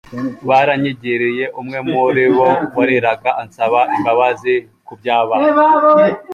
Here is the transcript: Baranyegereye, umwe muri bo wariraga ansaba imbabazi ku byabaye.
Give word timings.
Baranyegereye, 0.47 1.45
umwe 1.59 1.79
muri 1.91 2.23
bo 2.35 2.47
wariraga 2.77 3.29
ansaba 3.41 3.79
imbabazi 3.95 4.53
ku 4.85 4.93
byabaye. 4.99 5.49